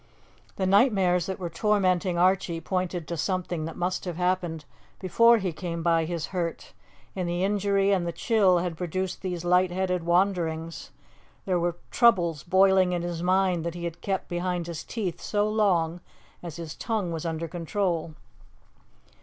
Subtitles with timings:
[0.55, 4.65] The nightmares that were tormenting Archie pointed to something that must have happened
[4.99, 6.73] before he came by his hurt,
[7.15, 10.89] and the injury and the chill had produced these light headed wanderings;
[11.45, 15.47] there were troubles boiling in his mind that he had kept behind his teeth so
[15.47, 16.01] long
[16.41, 18.15] as his tongue was under control.